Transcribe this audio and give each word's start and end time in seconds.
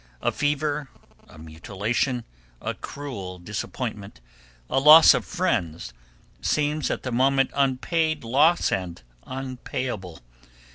A 0.19 0.31
fever, 0.31 0.89
a 1.29 1.37
mutilation, 1.37 2.23
a 2.59 2.73
cruel 2.73 3.37
disappointment, 3.37 4.19
a 4.67 4.79
loss 4.79 5.13
of 5.13 5.23
friends, 5.25 5.93
seems 6.41 6.89
at 6.89 7.03
the 7.03 7.11
moment 7.11 7.51
unpaid 7.53 8.23
loss 8.23 8.71
and 8.71 8.99
unpayable. 9.27 10.21